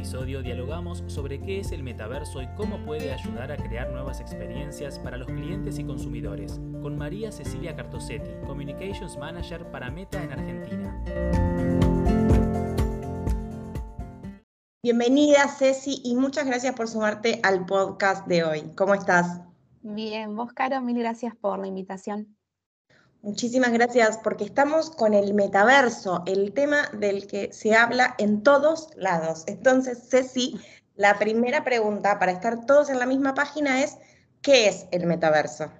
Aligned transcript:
episodio 0.00 0.42
dialogamos 0.42 1.04
sobre 1.08 1.38
qué 1.42 1.60
es 1.60 1.72
el 1.72 1.82
metaverso 1.82 2.40
y 2.40 2.48
cómo 2.56 2.82
puede 2.86 3.12
ayudar 3.12 3.52
a 3.52 3.56
crear 3.58 3.90
nuevas 3.90 4.18
experiencias 4.18 4.98
para 4.98 5.18
los 5.18 5.26
clientes 5.26 5.78
y 5.78 5.84
consumidores, 5.84 6.58
con 6.80 6.96
María 6.96 7.30
Cecilia 7.30 7.76
Cartosetti, 7.76 8.30
Communications 8.46 9.18
Manager 9.18 9.70
para 9.70 9.90
Meta 9.90 10.24
en 10.24 10.32
Argentina. 10.32 11.04
Bienvenida 14.82 15.46
Ceci 15.48 16.00
y 16.02 16.16
muchas 16.16 16.46
gracias 16.46 16.74
por 16.74 16.88
sumarte 16.88 17.38
al 17.42 17.66
podcast 17.66 18.26
de 18.26 18.42
hoy. 18.42 18.74
¿Cómo 18.78 18.94
estás? 18.94 19.42
Bien, 19.82 20.34
vos 20.34 20.54
Caro, 20.54 20.80
mil 20.80 20.98
gracias 20.98 21.36
por 21.36 21.58
la 21.58 21.66
invitación. 21.66 22.39
Muchísimas 23.22 23.72
gracias 23.72 24.16
porque 24.16 24.44
estamos 24.44 24.90
con 24.90 25.12
el 25.12 25.34
metaverso, 25.34 26.22
el 26.24 26.54
tema 26.54 26.88
del 26.94 27.26
que 27.26 27.52
se 27.52 27.74
habla 27.74 28.14
en 28.16 28.42
todos 28.42 28.88
lados. 28.96 29.44
Entonces, 29.46 30.08
Ceci, 30.08 30.58
la 30.94 31.18
primera 31.18 31.62
pregunta 31.62 32.18
para 32.18 32.32
estar 32.32 32.64
todos 32.64 32.88
en 32.88 32.98
la 32.98 33.04
misma 33.04 33.34
página 33.34 33.82
es, 33.82 33.98
¿qué 34.40 34.68
es 34.68 34.88
el 34.90 35.06
metaverso? 35.06 35.70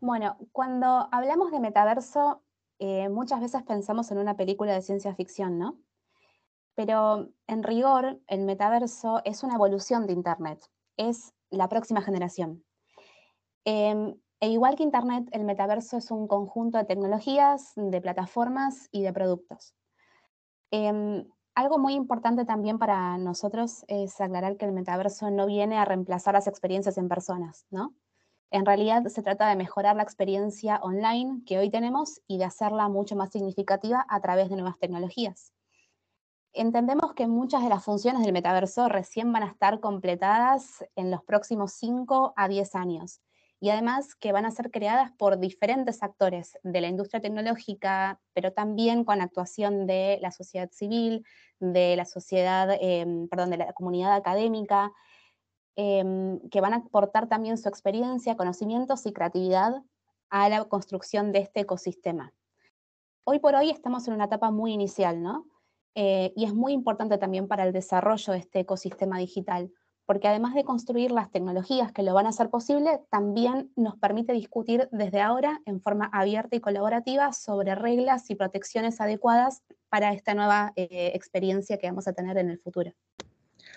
Bueno, 0.00 0.38
cuando 0.52 1.08
hablamos 1.10 1.50
de 1.50 1.58
metaverso, 1.58 2.44
eh, 2.78 3.08
muchas 3.08 3.40
veces 3.40 3.64
pensamos 3.64 4.12
en 4.12 4.18
una 4.18 4.36
película 4.36 4.72
de 4.72 4.82
ciencia 4.82 5.14
ficción, 5.16 5.58
¿no? 5.58 5.80
Pero 6.76 7.28
en 7.48 7.64
rigor, 7.64 8.20
el 8.28 8.42
metaverso 8.42 9.20
es 9.24 9.42
una 9.42 9.56
evolución 9.56 10.06
de 10.06 10.12
Internet, 10.12 10.64
es 10.96 11.34
la 11.50 11.68
próxima 11.68 12.02
generación. 12.02 12.64
Em, 13.64 14.14
e 14.40 14.48
igual 14.48 14.74
que 14.74 14.82
Internet, 14.82 15.28
el 15.32 15.44
metaverso 15.44 15.98
es 15.98 16.10
un 16.10 16.26
conjunto 16.26 16.78
de 16.78 16.84
tecnologías, 16.86 17.72
de 17.76 18.00
plataformas 18.00 18.88
y 18.90 19.02
de 19.02 19.12
productos. 19.12 19.74
Em, 20.70 21.26
algo 21.54 21.78
muy 21.78 21.92
importante 21.92 22.46
también 22.46 22.78
para 22.78 23.18
nosotros 23.18 23.84
es 23.86 24.18
aclarar 24.18 24.56
que 24.56 24.64
el 24.64 24.72
metaverso 24.72 25.30
no 25.30 25.44
viene 25.44 25.76
a 25.76 25.84
reemplazar 25.84 26.32
las 26.32 26.46
experiencias 26.46 26.96
en 26.96 27.08
personas, 27.08 27.66
¿no? 27.70 27.94
En 28.50 28.64
realidad 28.64 29.04
se 29.08 29.22
trata 29.22 29.46
de 29.46 29.56
mejorar 29.56 29.94
la 29.94 30.02
experiencia 30.02 30.80
online 30.82 31.42
que 31.44 31.58
hoy 31.58 31.70
tenemos 31.70 32.22
y 32.26 32.38
de 32.38 32.44
hacerla 32.44 32.88
mucho 32.88 33.16
más 33.16 33.30
significativa 33.30 34.06
a 34.08 34.20
través 34.20 34.48
de 34.48 34.56
nuevas 34.56 34.78
tecnologías. 34.78 35.52
Entendemos 36.52 37.12
que 37.12 37.28
muchas 37.28 37.62
de 37.62 37.68
las 37.68 37.84
funciones 37.84 38.22
del 38.22 38.32
metaverso 38.32 38.88
recién 38.88 39.32
van 39.32 39.42
a 39.42 39.48
estar 39.48 39.80
completadas 39.80 40.84
en 40.96 41.10
los 41.10 41.22
próximos 41.22 41.72
5 41.74 42.32
a 42.36 42.48
10 42.48 42.74
años 42.74 43.20
y 43.60 43.68
además 43.68 44.14
que 44.14 44.32
van 44.32 44.46
a 44.46 44.50
ser 44.50 44.70
creadas 44.70 45.12
por 45.12 45.38
diferentes 45.38 46.02
actores 46.02 46.58
de 46.62 46.80
la 46.80 46.88
industria 46.88 47.20
tecnológica, 47.20 48.18
pero 48.32 48.52
también 48.52 49.04
con 49.04 49.20
actuación 49.20 49.86
de 49.86 50.18
la 50.22 50.30
sociedad 50.30 50.70
civil, 50.72 51.26
de 51.60 51.94
la 51.94 52.06
sociedad, 52.06 52.70
em, 52.80 53.28
perdón, 53.28 53.50
de 53.50 53.58
la 53.58 53.72
comunidad 53.74 54.14
académica, 54.14 54.92
em, 55.76 56.40
que 56.48 56.60
van 56.62 56.72
a 56.72 56.76
aportar 56.76 57.28
también 57.28 57.58
su 57.58 57.68
experiencia, 57.68 58.36
conocimientos 58.36 59.04
y 59.04 59.12
creatividad 59.12 59.82
a 60.30 60.48
la 60.48 60.64
construcción 60.64 61.32
de 61.32 61.40
este 61.40 61.60
ecosistema. 61.60 62.32
Hoy 63.24 63.40
por 63.40 63.54
hoy 63.54 63.70
estamos 63.70 64.08
en 64.08 64.14
una 64.14 64.24
etapa 64.24 64.50
muy 64.50 64.72
inicial, 64.72 65.22
¿no? 65.22 65.46
Eh, 65.94 66.32
y 66.34 66.44
es 66.44 66.54
muy 66.54 66.72
importante 66.72 67.18
también 67.18 67.46
para 67.46 67.64
el 67.64 67.72
desarrollo 67.72 68.32
de 68.32 68.38
este 68.38 68.60
ecosistema 68.60 69.18
digital, 69.18 69.70
porque 70.10 70.26
además 70.26 70.54
de 70.54 70.64
construir 70.64 71.12
las 71.12 71.30
tecnologías 71.30 71.92
que 71.92 72.02
lo 72.02 72.12
van 72.14 72.26
a 72.26 72.30
hacer 72.30 72.50
posible, 72.50 72.98
también 73.10 73.70
nos 73.76 73.96
permite 73.96 74.32
discutir 74.32 74.88
desde 74.90 75.20
ahora 75.20 75.60
en 75.66 75.80
forma 75.80 76.10
abierta 76.12 76.56
y 76.56 76.60
colaborativa 76.60 77.32
sobre 77.32 77.76
reglas 77.76 78.28
y 78.28 78.34
protecciones 78.34 79.00
adecuadas 79.00 79.62
para 79.88 80.12
esta 80.12 80.34
nueva 80.34 80.72
eh, 80.74 81.12
experiencia 81.14 81.78
que 81.78 81.86
vamos 81.86 82.08
a 82.08 82.12
tener 82.12 82.38
en 82.38 82.50
el 82.50 82.58
futuro. 82.58 82.92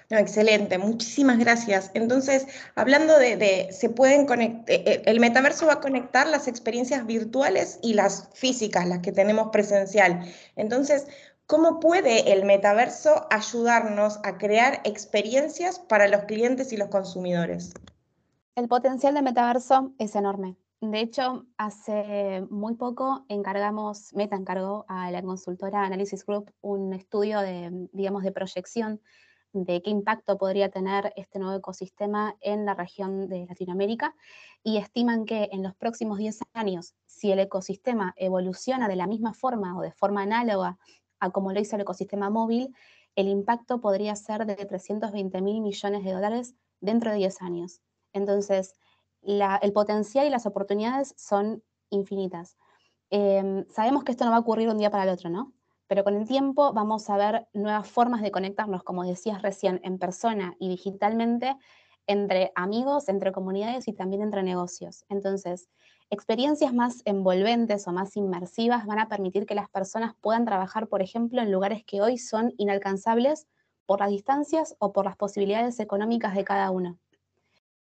excelente, 0.09 0.79
muchísimas 0.79 1.37
gracias. 1.37 1.91
Entonces, 1.93 2.47
hablando 2.73 3.19
de, 3.19 3.69
se 3.71 3.89
pueden 3.89 4.25
conectar, 4.25 4.73
eh, 4.75 5.03
el 5.05 5.19
metaverso 5.19 5.67
va 5.67 5.73
a 5.73 5.81
conectar 5.81 6.25
las 6.25 6.47
experiencias 6.47 7.05
virtuales 7.05 7.77
y 7.83 7.93
las 7.93 8.29
físicas, 8.33 8.87
las 8.87 9.01
que 9.01 9.11
tenemos 9.11 9.49
presencial. 9.51 10.25
Entonces, 10.55 11.05
¿Cómo 11.53 11.79
puede 11.79 12.33
el 12.33 12.45
metaverso 12.45 13.27
ayudarnos 13.29 14.19
a 14.23 14.39
crear 14.39 14.81
experiencias 14.85 15.77
para 15.77 16.07
los 16.07 16.23
clientes 16.23 16.73
y 16.73 16.77
los 16.77 16.87
consumidores? 16.87 17.75
El 18.55 18.67
potencial 18.67 19.13
del 19.13 19.23
metaverso 19.23 19.91
es 19.99 20.15
enorme. 20.15 20.55
De 20.81 20.99
hecho, 20.99 21.45
hace 21.57 22.41
muy 22.49 22.73
poco 22.73 23.25
encargamos, 23.29 24.15
Meta 24.15 24.35
encargó 24.35 24.85
a 24.87 25.11
la 25.11 25.21
consultora 25.21 25.85
Analysis 25.85 26.25
Group 26.25 26.51
un 26.61 26.91
estudio 26.91 27.39
de, 27.41 27.87
digamos, 27.91 28.23
de 28.23 28.31
proyección 28.31 28.99
de 29.51 29.83
qué 29.83 29.91
impacto 29.91 30.39
podría 30.39 30.71
tener 30.71 31.13
este 31.15 31.37
nuevo 31.37 31.55
ecosistema 31.55 32.35
en 32.41 32.65
la 32.65 32.73
región 32.73 33.29
de 33.29 33.45
Latinoamérica 33.45 34.15
y 34.63 34.77
estiman 34.77 35.25
que 35.25 35.49
en 35.51 35.61
los 35.61 35.75
próximos 35.75 36.17
10 36.17 36.39
años, 36.53 36.95
si 37.05 37.31
el 37.31 37.37
ecosistema 37.37 38.15
evoluciona 38.17 38.87
de 38.87 38.95
la 38.95 39.05
misma 39.05 39.35
forma 39.35 39.77
o 39.77 39.81
de 39.81 39.91
forma 39.91 40.23
análoga 40.23 40.79
a 41.23 41.31
como 41.31 41.51
lo 41.53 41.59
hizo 41.59 41.75
el 41.75 41.83
ecosistema 41.83 42.29
móvil, 42.29 42.75
el 43.15 43.27
impacto 43.27 43.79
podría 43.79 44.15
ser 44.15 44.45
de 44.45 44.55
320 44.55 45.41
mil 45.41 45.61
millones 45.61 46.03
de 46.03 46.11
dólares 46.11 46.55
dentro 46.81 47.11
de 47.11 47.17
10 47.17 47.41
años. 47.41 47.81
Entonces, 48.11 48.73
el 49.21 49.73
potencial 49.73 50.27
y 50.27 50.29
las 50.29 50.45
oportunidades 50.45 51.13
son 51.17 51.63
infinitas. 51.89 52.57
Em, 53.09 53.65
sabemos 53.69 54.03
que 54.03 54.11
esto 54.11 54.25
no 54.25 54.31
va 54.31 54.37
a 54.37 54.41
ocurrir 54.41 54.69
un 54.69 54.77
día 54.77 54.89
para 54.89 55.03
el 55.03 55.09
otro, 55.09 55.29
¿no? 55.29 55.53
Pero 55.87 56.03
con 56.03 56.15
el 56.15 56.27
tiempo 56.27 56.73
vamos 56.73 57.09
a 57.09 57.17
ver 57.17 57.47
nuevas 57.53 57.87
formas 57.87 58.21
de 58.21 58.31
conectarnos, 58.31 58.83
como 58.83 59.03
decías 59.03 59.41
recién, 59.41 59.79
en 59.83 59.99
persona 59.99 60.55
y 60.59 60.69
digitalmente, 60.69 61.55
entre 62.07 62.51
amigos, 62.55 63.09
entre 63.09 63.31
comunidades 63.31 63.87
y 63.87 63.93
también 63.93 64.21
entre 64.21 64.43
negocios. 64.43 65.05
Entonces, 65.09 65.69
experiencias 66.09 66.73
más 66.73 67.01
envolventes 67.05 67.87
o 67.87 67.91
más 67.91 68.15
inmersivas 68.17 68.85
van 68.85 68.99
a 68.99 69.09
permitir 69.09 69.45
que 69.45 69.55
las 69.55 69.69
personas 69.69 70.13
puedan 70.21 70.45
trabajar, 70.45 70.87
por 70.87 71.01
ejemplo, 71.01 71.41
en 71.41 71.51
lugares 71.51 71.83
que 71.85 72.01
hoy 72.01 72.17
son 72.17 72.53
inalcanzables 72.57 73.47
por 73.85 73.99
las 73.99 74.09
distancias 74.09 74.75
o 74.79 74.93
por 74.93 75.05
las 75.05 75.17
posibilidades 75.17 75.79
económicas 75.79 76.35
de 76.35 76.43
cada 76.43 76.71
uno. 76.71 76.97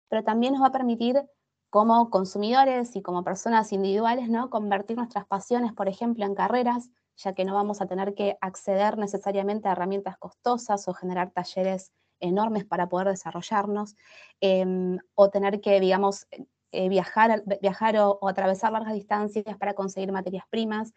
Pero 0.08 0.24
también 0.24 0.52
nos 0.52 0.62
va 0.62 0.68
a 0.68 0.72
permitir 0.72 1.22
como 1.70 2.10
consumidores 2.10 2.96
y 2.96 3.02
como 3.02 3.24
personas 3.24 3.72
individuales, 3.72 4.28
¿no? 4.28 4.50
Convertir 4.50 4.98
nuestras 4.98 5.26
pasiones, 5.26 5.72
por 5.72 5.88
ejemplo, 5.88 6.26
en 6.26 6.34
carreras, 6.34 6.90
ya 7.16 7.32
que 7.32 7.44
no 7.44 7.54
vamos 7.54 7.80
a 7.80 7.86
tener 7.86 8.14
que 8.14 8.36
acceder 8.40 8.98
necesariamente 8.98 9.68
a 9.68 9.72
herramientas 9.72 10.18
costosas 10.18 10.86
o 10.86 10.92
generar 10.92 11.30
talleres 11.30 11.92
enormes 12.22 12.64
para 12.64 12.88
poder 12.88 13.08
desarrollarnos, 13.08 13.96
em, 14.40 14.98
o 15.14 15.28
tener 15.28 15.60
que, 15.60 15.80
digamos, 15.80 16.26
eh, 16.72 16.88
viajar, 16.88 17.42
viajar 17.60 17.96
o, 17.98 18.26
atravesar 18.28 18.72
largas 18.72 18.94
distancias 18.94 19.56
para 19.58 19.74
conseguir 19.74 20.10
materias 20.12 20.44
primas, 20.48 20.94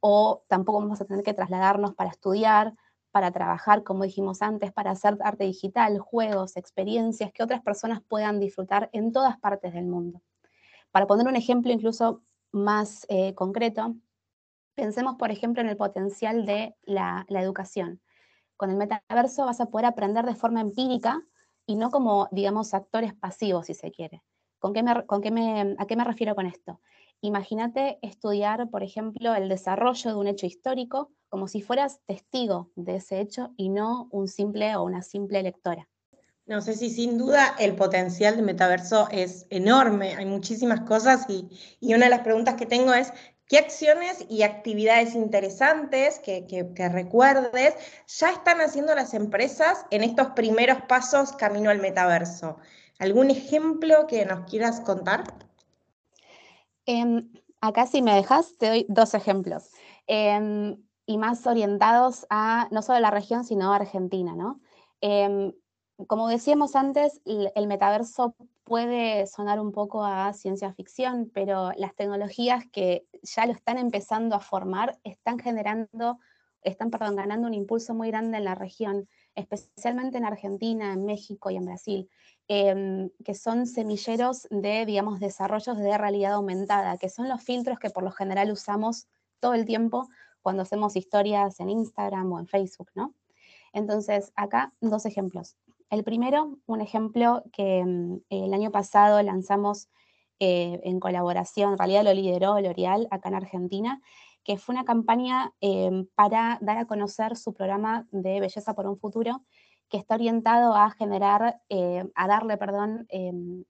o 0.00 0.42
tampoco 0.48 0.80
vamos 0.80 1.00
a 1.00 1.04
tener 1.04 1.22
que 1.22 1.34
trasladarnos 1.34 1.94
para 1.94 2.10
estudiar, 2.10 2.74
para 3.12 3.30
trabajar, 3.30 3.84
como 3.84 4.04
dijimos 4.04 4.42
antes, 4.42 4.72
para 4.72 4.90
hacer 4.90 5.16
arte 5.20 5.44
digital, 5.44 5.98
juegos, 6.00 6.56
experiencias 6.56 7.30
que 7.32 7.44
otras 7.44 7.62
personas 7.62 8.00
puedan 8.02 8.40
disfrutar 8.40 8.88
en 8.92 9.12
todas 9.12 9.38
partes 9.38 9.74
del 9.74 9.86
mundo. 9.86 10.22
Para 10.90 11.06
poner 11.06 11.28
un 11.28 11.36
ejemplo 11.36 11.72
incluso 11.72 12.22
más 12.52 13.06
eh, 13.08 13.34
concreto, 13.34 13.94
pensemos, 14.74 15.16
por 15.16 15.30
ejemplo, 15.30 15.62
en 15.62 15.68
el 15.68 15.76
potencial 15.76 16.46
de 16.46 16.74
la, 16.82 17.24
la 17.28 17.42
educación. 17.42 18.00
Con 18.62 18.70
el 18.70 18.76
metaverso 18.76 19.44
vas 19.46 19.60
a 19.60 19.66
poder 19.66 19.86
aprender 19.86 20.24
de 20.24 20.36
forma 20.36 20.60
empírica 20.60 21.20
y 21.66 21.74
no 21.74 21.90
como, 21.90 22.28
digamos, 22.30 22.74
actores 22.74 23.12
pasivos, 23.12 23.66
si 23.66 23.74
se 23.74 23.90
quiere. 23.90 24.22
¿Con 24.60 24.72
qué 24.72 24.84
me, 24.84 25.04
con 25.04 25.20
qué 25.20 25.32
me, 25.32 25.74
¿A 25.80 25.86
qué 25.88 25.96
me 25.96 26.04
refiero 26.04 26.36
con 26.36 26.46
esto? 26.46 26.80
Imagínate 27.22 27.98
estudiar, 28.02 28.70
por 28.70 28.84
ejemplo, 28.84 29.34
el 29.34 29.48
desarrollo 29.48 30.10
de 30.10 30.16
un 30.16 30.28
hecho 30.28 30.46
histórico 30.46 31.10
como 31.28 31.48
si 31.48 31.60
fueras 31.60 31.98
testigo 32.06 32.70
de 32.76 32.94
ese 32.94 33.20
hecho 33.20 33.52
y 33.56 33.68
no 33.68 34.06
un 34.12 34.28
simple 34.28 34.76
o 34.76 34.84
una 34.84 35.02
simple 35.02 35.42
lectora. 35.42 35.88
No 36.46 36.60
sé 36.60 36.74
si 36.74 36.88
sin 36.88 37.18
duda 37.18 37.56
el 37.58 37.74
potencial 37.74 38.36
del 38.36 38.44
metaverso 38.44 39.08
es 39.10 39.44
enorme, 39.50 40.14
hay 40.14 40.26
muchísimas 40.26 40.82
cosas 40.82 41.26
y, 41.28 41.48
y, 41.80 41.94
una 41.94 42.04
de 42.04 42.10
las 42.10 42.20
preguntas 42.20 42.54
que 42.54 42.66
tengo 42.66 42.94
es, 42.94 43.12
¿qué 43.48 43.58
acciones 43.58 44.24
y 44.28 44.42
actividades 44.42 45.14
interesantes 45.14 46.18
que, 46.18 46.90
recuerdes 46.92 47.74
ya 48.06 48.30
están 48.30 48.60
haciendo 48.60 48.94
las 48.94 49.14
empresas 49.14 49.86
en 49.90 50.02
estos 50.02 50.28
primeros 50.28 50.82
pasos 50.82 51.32
camino 51.32 51.70
al 51.70 51.80
metaverso? 51.80 52.58
¿Algún 52.98 53.30
ejemplo 53.30 54.06
que 54.06 54.24
nos 54.24 54.48
quieras 54.48 54.80
contar? 54.80 55.24
Em, 56.86 57.30
acá 57.60 57.86
si 57.86 58.02
me 58.02 58.14
dejas, 58.14 58.56
te 58.58 58.68
doy 58.68 58.86
dos 58.88 59.14
ejemplos. 59.14 59.70
Em, 60.06 60.76
y 61.06 61.18
más 61.18 61.46
orientados 61.46 62.26
a 62.30 62.68
no 62.70 62.82
solo 62.82 63.00
la 63.00 63.10
región, 63.10 63.44
sino 63.44 63.72
a 63.72 63.76
Argentina, 63.76 64.34
¿no? 64.34 64.60
Em, 65.00 65.52
como 66.06 66.28
decíamos 66.28 66.74
antes, 66.76 67.20
el 67.24 67.66
metaverso 67.66 68.34
puede 68.64 69.26
sonar 69.26 69.60
un 69.60 69.72
poco 69.72 70.04
a 70.04 70.32
ciencia 70.32 70.72
ficción, 70.72 71.30
pero 71.32 71.72
las 71.76 71.94
tecnologías 71.94 72.64
que 72.72 73.06
ya 73.22 73.46
lo 73.46 73.52
están 73.52 73.78
empezando 73.78 74.34
a 74.34 74.40
formar 74.40 74.98
están 75.04 75.38
generando 75.38 76.18
están 76.62 76.90
perdón, 76.90 77.16
ganando 77.16 77.48
un 77.48 77.54
impulso 77.54 77.94
muy 77.94 78.08
grande 78.08 78.38
en 78.38 78.44
la 78.44 78.54
región, 78.54 79.08
especialmente 79.34 80.18
en 80.18 80.24
Argentina, 80.24 80.92
en 80.92 81.04
México 81.04 81.50
y 81.50 81.56
en 81.56 81.64
Brasil, 81.64 82.08
em, 82.48 83.10
que 83.24 83.34
son 83.34 83.66
semilleros 83.66 84.46
de, 84.50 84.86
digamos, 84.86 85.20
desarrollos 85.20 85.78
de 85.78 85.98
realidad 85.98 86.34
aumentada, 86.34 86.98
que 86.98 87.08
son 87.08 87.28
los 87.28 87.42
filtros 87.42 87.78
que 87.78 87.90
por 87.90 88.04
lo 88.04 88.10
general 88.10 88.50
usamos 88.50 89.08
todo 89.40 89.54
el 89.54 89.66
tiempo 89.66 90.08
cuando 90.40 90.62
hacemos 90.62 90.96
historias 90.96 91.60
en 91.60 91.70
Instagram 91.70 92.32
o 92.32 92.38
en 92.38 92.46
Facebook, 92.46 92.90
¿no? 92.94 93.14
Entonces, 93.72 94.32
acá 94.36 94.72
dos 94.80 95.06
ejemplos. 95.06 95.56
El 95.92 96.04
primero, 96.04 96.56
un 96.64 96.80
ejemplo 96.80 97.42
que 97.52 97.80
em, 97.80 98.22
el 98.30 98.54
año 98.54 98.70
pasado 98.70 99.20
lanzamos 99.20 99.90
eh, 100.40 100.80
en 100.84 100.98
colaboración, 100.98 101.72
en 101.72 101.78
realidad 101.78 102.04
lo 102.04 102.14
lideró 102.14 102.58
L'Oreal 102.58 103.08
acá 103.10 103.28
en 103.28 103.34
Argentina, 103.34 104.00
que 104.42 104.56
fue 104.56 104.74
una 104.74 104.86
campaña 104.86 105.52
em, 105.60 106.06
para 106.14 106.56
dar 106.62 106.78
a 106.78 106.86
conocer 106.86 107.36
su 107.36 107.52
programa 107.52 108.06
de 108.10 108.40
Belleza 108.40 108.74
por 108.74 108.86
un 108.86 108.96
Futuro, 108.96 109.42
que 109.90 109.98
está 109.98 110.14
orientado 110.14 110.74
a 110.74 110.90
generar, 110.92 111.60
eh, 111.68 112.10
a 112.14 112.26
darle, 112.26 112.56
perdón, 112.56 113.04
em, 113.10 113.64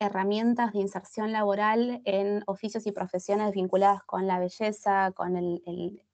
herramientas 0.00 0.72
de 0.72 0.80
inserción 0.80 1.30
laboral 1.30 2.02
en 2.04 2.42
oficios 2.48 2.88
y 2.88 2.92
profesiones 2.92 3.52
vinculadas 3.52 4.02
con 4.02 4.26
la 4.26 4.40
belleza, 4.40 5.12
con 5.12 5.36
el, 5.36 5.62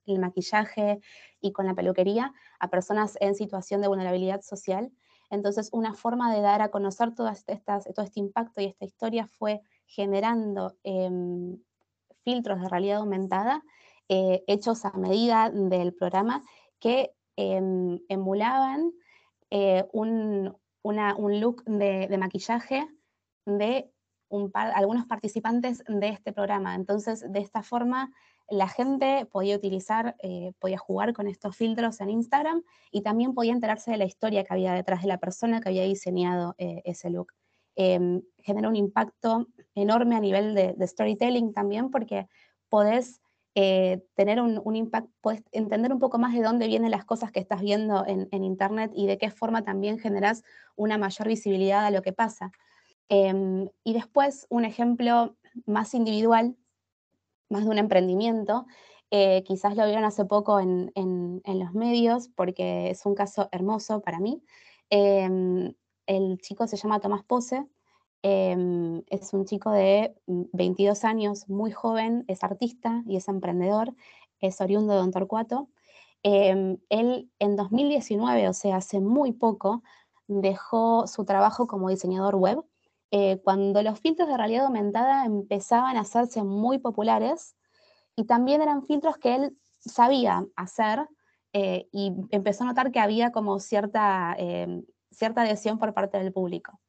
maquillaje 0.07 1.01
y 1.41 1.53
con 1.53 1.65
la 1.65 1.75
peluquería 1.75 2.35
a 2.61 2.69
personas 2.69 3.17
en 3.21 3.35
situación 3.35 3.81
de 3.81 3.89
vulnerabilidad 3.89 4.43
social. 4.43 4.93
Entonces, 5.33 5.71
una 5.73 5.95
forma 5.95 6.33
de 6.33 6.43
dar 6.43 6.61
a 6.61 6.71
conocer 6.71 7.15
todo 7.15 7.29
este 7.31 8.21
impacto 8.21 8.61
y 8.61 8.67
esta 8.67 8.85
historia 8.85 9.27
fue 9.27 9.63
generando 9.87 10.77
em, 10.85 11.59
filtros 12.23 12.61
de 12.61 12.69
realidad 12.69 12.99
aumentada 12.99 13.63
eh, 14.11 14.45
hechos 14.47 14.85
a 14.85 14.93
medida 14.93 15.49
del 15.49 15.95
programa 15.95 16.43
que 16.79 17.15
em, 17.37 17.99
emulaban 18.11 18.93
eh, 19.49 19.87
un, 19.93 20.55
look 20.85 21.65
de, 21.65 22.15
maquillaje 22.19 22.87
de 23.47 23.91
algunos 24.53 25.07
participantes 25.07 25.83
de 25.89 26.09
este 26.09 26.35
programa. 26.35 26.75
Entonces, 26.75 27.25
de 27.27 27.41
esta 27.41 27.63
forma, 27.63 28.13
la 28.49 28.69
gente 28.69 29.27
podía 29.31 29.57
utilizar, 29.57 30.17
eh, 30.23 30.53
podía 30.59 30.79
jugar 30.79 31.13
con 31.13 31.29
estos 31.29 31.57
filtros 31.57 32.01
en 32.01 32.11
Instagram 32.11 32.63
y 32.91 33.03
también 33.03 33.35
podía 33.35 33.53
enterarse 33.53 33.91
de 33.91 33.97
la 33.97 34.05
historia 34.05 34.45
que 34.45 34.53
había 34.53 34.75
detrás 34.75 35.03
de 35.03 35.09
la 35.09 35.19
persona 35.19 35.61
que 35.61 35.69
había 35.69 35.85
diseñado 35.85 36.55
ese 36.59 37.11
look. 37.11 37.33
Em, 37.75 38.21
genera 38.39 38.69
un 38.69 38.77
impacto 38.77 39.47
enorme 39.75 40.15
a 40.15 40.21
nivel 40.21 40.55
de, 40.55 40.87
storytelling 40.87 41.55
también 41.55 41.91
porque 41.91 42.29
podés 42.69 43.23
eh, 43.55 44.05
tener 44.15 44.41
un, 44.43 44.77
impacto, 44.77 45.11
podés 45.23 45.43
entender 45.53 45.93
un 45.93 45.99
poco 45.99 46.19
más 46.19 46.35
de 46.35 46.43
dónde 46.43 46.67
vienen 46.67 46.91
las 46.91 47.05
cosas 47.07 47.33
que 47.33 47.41
estás 47.41 47.63
viendo 47.63 48.05
en, 48.07 48.45
Internet 48.45 48.93
y 48.95 49.07
de 49.07 49.17
qué 49.17 49.31
forma 49.31 49.65
también 49.65 49.99
generas 49.99 50.43
una 50.77 50.99
mayor 50.99 51.29
visibilidad 51.29 51.85
a 51.87 51.91
lo 51.91 52.03
que 52.03 52.13
pasa. 52.13 52.53
Em, 53.09 53.69
y 53.85 53.95
después 53.95 54.47
un 54.51 54.65
ejemplo 54.65 55.37
más 55.67 55.95
individual, 55.95 56.57
más 57.53 57.65
de 57.65 57.71
un 57.71 57.79
emprendimiento, 57.79 58.67
eh, 59.11 59.45
quizás 59.45 59.77
lo 59.77 59.85
vieron 59.85 60.05
hace 60.05 60.25
poco 60.25 60.59
en, 60.59 60.91
los 61.45 61.75
medios 61.75 62.29
porque 62.29 62.91
es 62.91 63.05
un 63.05 63.15
caso 63.15 63.49
hermoso 63.53 64.01
para 64.01 64.19
mí. 64.21 64.43
Em, 64.91 65.75
el 66.07 66.39
chico 66.39 66.67
se 66.67 66.77
llama 66.77 67.01
Tomás 67.01 67.23
Pose, 67.25 67.67
em, 68.23 69.03
es 69.11 69.33
un 69.35 69.45
chico 69.45 69.71
de 69.71 70.15
22 70.27 71.05
años, 71.05 71.49
muy 71.49 71.71
joven, 71.73 72.25
es 72.29 72.43
artista 72.43 73.03
y 73.07 73.17
es 73.17 73.29
emprendedor, 73.29 73.95
es 74.41 74.61
oriundo 74.61 74.95
de 74.95 75.01
Don 75.01 75.11
Torcuato. 75.13 75.69
Em, 76.23 76.79
él 76.89 77.31
en 77.39 77.57
2019, 77.57 78.49
o 78.49 78.53
sea, 78.55 78.77
hace 78.77 79.01
muy 79.01 79.33
poco, 79.33 79.83
dejó 80.27 81.07
su 81.07 81.25
trabajo 81.25 81.67
como 81.67 81.91
diseñador 81.91 82.37
web. 82.37 82.65
Eh, 83.13 83.41
cuando 83.45 83.83
los 83.83 84.01
filtros 84.01 84.29
de 84.29 84.37
realidad 84.37 84.65
aumentada 84.65 85.25
empezaban 85.25 85.97
a 85.97 86.01
hacerse 86.01 86.43
muy 86.43 86.79
populares 86.79 87.55
y 88.17 88.25
también 88.25 88.63
eran 88.63 88.85
filtros 88.87 89.19
que 89.19 89.35
él 89.37 89.57
sabía 89.79 90.47
hacer 90.57 91.07
eh, 91.53 91.89
y 91.93 92.13
empezó 92.31 92.65
a 92.65 92.69
notar 92.69 92.91
que 92.91 93.01
había 93.01 93.31
como 93.31 93.61
cierta 93.61 94.35
em, 94.39 94.85
cierta 95.13 95.43
adhesión 95.43 95.79
por 95.79 95.95
parte 95.95 96.19
del 96.19 96.33
público. 96.33 96.81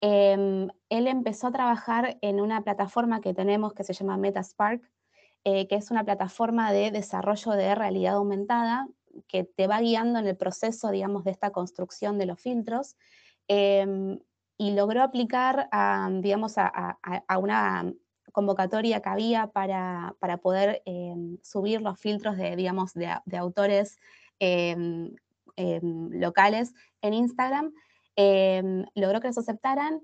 Em, 0.00 0.68
él 0.88 1.08
empezó 1.08 1.48
a 1.48 1.52
trabajar 1.52 2.18
en 2.20 2.40
una 2.40 2.62
plataforma 2.62 3.20
que 3.20 3.34
tenemos 3.34 3.74
que 3.74 3.84
se 3.84 3.92
llama 3.92 4.16
Metaspark, 4.16 4.88
eh, 5.44 5.66
que 5.66 5.74
es 5.74 5.90
una 5.90 6.04
plataforma 6.04 6.72
de 6.72 6.90
desarrollo 6.90 7.52
de 7.52 7.74
realidad 7.74 8.14
aumentada 8.14 8.88
que 9.26 9.44
te 9.44 9.66
va 9.66 9.80
guiando 9.80 10.18
en 10.20 10.26
el 10.26 10.36
proceso, 10.36 10.90
digamos, 10.90 11.24
de 11.24 11.32
esta 11.32 11.50
construcción 11.50 12.18
de 12.18 12.26
los 12.26 12.40
filtros. 12.40 12.96
Em, 13.48 14.20
y 14.58 14.72
logró 14.72 15.02
aplicar, 15.02 15.68
a, 15.72 16.10
digamos, 16.20 16.58
a, 16.58 16.98
una 17.38 17.90
convocatoria 18.32 19.00
que 19.00 19.08
había 19.08 19.46
para, 19.46 20.14
poder 20.42 20.82
em, 20.84 21.38
subir 21.42 21.80
los 21.80 21.98
filtros 21.98 22.36
de, 22.36 22.56
digamos, 22.56 22.92
de, 22.92 23.36
autores 23.38 23.98
Em, 25.60 26.10
locales 26.20 26.72
en 27.02 27.14
Instagram, 27.14 27.72
em, 28.14 28.84
logró 28.94 29.20
que 29.20 29.26
los 29.26 29.38
aceptaran 29.38 30.00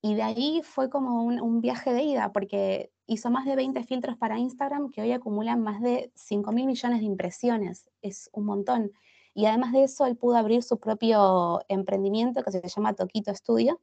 y 0.00 0.14
de 0.14 0.22
ahí 0.22 0.62
fue 0.64 0.88
como 0.88 1.24
un, 1.24 1.60
viaje 1.60 1.92
de 1.92 2.04
ida, 2.04 2.32
porque 2.32 2.90
hizo 3.06 3.30
más 3.30 3.44
de 3.44 3.54
20 3.54 3.84
filtros 3.84 4.16
para 4.16 4.38
Instagram 4.38 4.90
que 4.90 5.02
hoy 5.02 5.12
acumulan 5.12 5.60
más 5.60 5.82
de 5.82 6.10
5 6.14 6.52
mil 6.52 6.64
millones 6.64 7.00
de 7.00 7.04
impresiones, 7.04 7.90
es 8.00 8.30
un 8.32 8.46
montón. 8.46 8.92
Y 9.38 9.46
además 9.46 9.70
de 9.70 9.84
eso, 9.84 10.04
él 10.04 10.16
pudo 10.16 10.36
abrir 10.36 10.64
su 10.64 10.80
propio 10.80 11.60
emprendimiento 11.68 12.42
que 12.42 12.50
se 12.50 12.60
llama 12.60 12.94
Toquito 12.94 13.32
Studio 13.32 13.80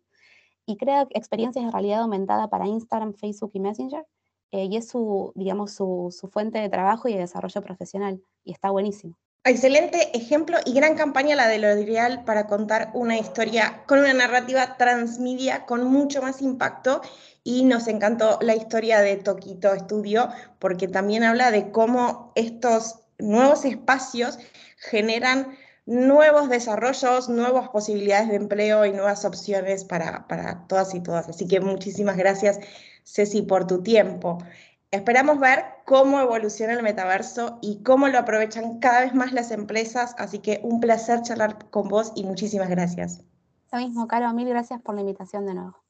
y 0.66 0.76
crea 0.76 1.08
experiencias 1.12 1.64
de 1.64 1.72
realidad 1.72 2.02
aumentada 2.02 2.50
para 2.50 2.68
Instagram, 2.68 3.14
Facebook 3.14 3.52
y 3.54 3.62
Messenger. 3.62 4.06
Eh, 4.52 4.66
y 4.66 4.76
es 4.76 4.90
su, 4.90 5.32
digamos, 5.34 5.72
su, 5.72 6.12
fuente 6.30 6.60
de 6.60 6.68
trabajo 6.68 7.08
y 7.08 7.14
de 7.14 7.20
desarrollo 7.20 7.62
profesional. 7.62 8.22
Y 8.44 8.52
está 8.52 8.70
buenísimo. 8.70 9.16
Excelente 9.46 10.18
ejemplo 10.18 10.58
y 10.66 10.74
gran 10.74 10.98
campaña 10.98 11.38
la 11.38 11.48
de 11.48 11.58
L'Oreal 11.60 12.26
para 12.26 12.48
contar 12.48 12.92
una 12.94 13.18
historia 13.18 13.86
con 13.88 14.00
una 14.00 14.14
narrativa 14.14 14.76
transmedia 14.76 15.66
con 15.66 15.86
mucho 15.86 16.22
más 16.22 16.42
impacto 16.42 17.00
y 17.46 17.64
nos 17.64 17.88
encantó 17.88 18.40
la 18.42 18.56
historia 18.56 19.00
de 19.00 19.16
Toquito 19.16 19.74
Studio 19.80 20.28
porque 20.60 20.90
también 20.90 21.24
habla 21.24 21.50
de 21.52 21.72
cómo 21.72 22.34
estos 22.36 23.05
nuevos 23.20 23.66
espacios 23.66 24.40
generan 24.78 25.58
nuevos 25.86 26.50
desarrollos, 26.50 27.30
nuevas 27.30 27.70
posibilidades 27.70 28.30
de 28.30 28.36
empleo 28.36 28.86
y 28.86 28.92
nuevas 28.92 29.26
opciones 29.26 29.86
para, 29.86 30.28
para 30.28 30.66
todas 30.68 30.94
y 30.96 31.00
todas. 31.02 31.30
Así 31.30 31.48
que 31.48 31.60
muchísimas 31.60 32.18
gracias, 32.18 32.60
Ceci, 33.04 33.42
por 33.44 33.68
tu 33.68 33.84
tiempo. 33.84 34.40
Esperamos 34.92 35.40
ver 35.40 35.66
cómo 35.86 36.20
evoluciona 36.20 36.74
el 36.74 36.84
metaverso 36.84 37.60
y 37.62 37.84
cómo 37.84 38.08
lo 38.08 38.20
aprovechan 38.20 38.80
cada 38.80 39.02
vez 39.02 39.14
más 39.14 39.34
las 39.34 39.52
empresas, 39.52 40.16
así 40.18 40.40
que 40.40 40.62
un 40.64 40.80
placer 40.80 41.22
charlar 41.22 41.70
con 41.70 41.90
vos 41.90 42.14
y 42.16 42.24
muchísimas 42.24 42.70
gracias. 42.70 43.22
Lo 43.72 43.80
mismo, 43.80 44.08
Caro, 44.08 44.32
mil 44.34 44.48
gracias 44.48 44.82
por 44.82 44.96
la 44.96 45.02
invitación 45.02 45.46
de 45.46 45.54
nuevo. 45.54 45.85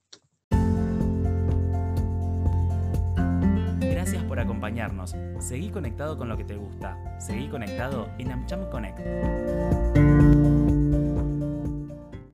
acompañarnos. 4.56 5.16
Seguí 5.40 5.70
conectado 5.70 6.18
con 6.18 6.30
lo 6.30 6.38
que 6.38 6.46
te 6.46 6.56
gusta. 6.56 6.98
Seguí 7.20 7.48
conectado 7.50 8.08
en 8.18 8.32
AmCham 8.32 8.70
Connect. 8.70 9.95